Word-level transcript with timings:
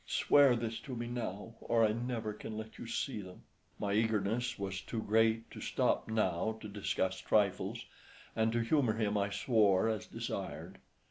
Swear 0.07 0.55
this 0.55 0.79
to 0.79 0.95
me 0.95 1.05
now, 1.05 1.53
or 1.61 1.85
I 1.85 1.91
never 1.93 2.33
can 2.33 2.57
let 2.57 2.79
you 2.79 2.87
see 2.87 3.21
them." 3.21 3.43
My 3.77 3.93
eagerness 3.93 4.57
was 4.57 4.81
too 4.81 4.99
great 5.03 5.51
to 5.51 5.61
stop 5.61 6.07
now 6.07 6.57
to 6.59 6.67
discuss 6.67 7.19
trifles, 7.21 7.85
and 8.35 8.51
to 8.51 8.61
humour 8.61 8.93
him 8.95 9.15
I 9.15 9.29
swore 9.29 9.89
as 9.89 10.07
desired. 10.07 10.79